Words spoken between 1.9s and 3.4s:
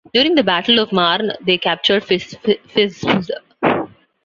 Fismes.